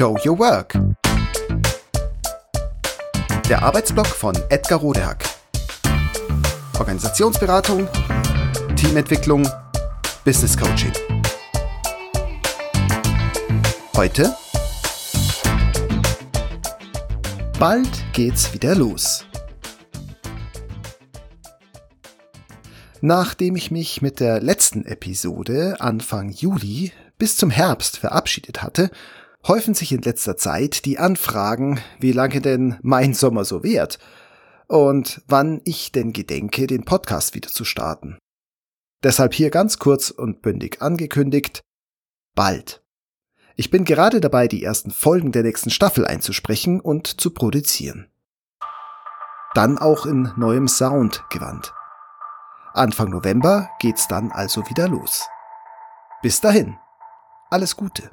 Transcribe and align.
Show 0.00 0.16
Your 0.24 0.38
Work. 0.38 0.78
Der 3.50 3.62
Arbeitsblock 3.62 4.06
von 4.06 4.34
Edgar 4.48 4.78
Rodehack. 4.78 5.22
Organisationsberatung, 6.78 7.86
Teamentwicklung, 8.76 9.46
Business 10.24 10.56
Coaching. 10.56 10.92
Heute 13.94 14.34
Bald 17.58 17.90
geht's 18.14 18.54
wieder 18.54 18.74
los. 18.74 19.26
Nachdem 23.02 23.54
ich 23.54 23.70
mich 23.70 24.00
mit 24.00 24.18
der 24.20 24.40
letzten 24.40 24.86
Episode 24.86 25.76
Anfang 25.78 26.30
Juli 26.30 26.90
bis 27.18 27.36
zum 27.36 27.50
Herbst 27.50 27.98
verabschiedet 27.98 28.62
hatte, 28.62 28.90
häufen 29.46 29.74
sich 29.74 29.92
in 29.92 30.02
letzter 30.02 30.36
Zeit 30.36 30.84
die 30.84 30.98
Anfragen, 30.98 31.80
wie 31.98 32.12
lange 32.12 32.40
denn 32.40 32.78
mein 32.82 33.14
Sommer 33.14 33.44
so 33.44 33.62
währt 33.62 33.98
und 34.66 35.22
wann 35.26 35.60
ich 35.64 35.92
denn 35.92 36.12
gedenke, 36.12 36.66
den 36.66 36.84
Podcast 36.84 37.34
wieder 37.34 37.48
zu 37.48 37.64
starten. 37.64 38.18
Deshalb 39.02 39.34
hier 39.34 39.50
ganz 39.50 39.78
kurz 39.78 40.10
und 40.10 40.42
bündig 40.42 40.82
angekündigt, 40.82 41.62
bald. 42.34 42.82
Ich 43.56 43.70
bin 43.70 43.84
gerade 43.84 44.20
dabei, 44.20 44.46
die 44.46 44.62
ersten 44.62 44.90
Folgen 44.90 45.32
der 45.32 45.42
nächsten 45.42 45.70
Staffel 45.70 46.06
einzusprechen 46.06 46.80
und 46.80 47.20
zu 47.20 47.30
produzieren. 47.30 48.08
Dann 49.54 49.78
auch 49.78 50.06
in 50.06 50.32
neuem 50.36 50.68
Soundgewand. 50.68 51.74
Anfang 52.72 53.10
November 53.10 53.68
geht's 53.80 54.06
dann 54.06 54.30
also 54.30 54.68
wieder 54.68 54.86
los. 54.86 55.26
Bis 56.22 56.40
dahin, 56.40 56.78
alles 57.50 57.76
Gute. 57.76 58.12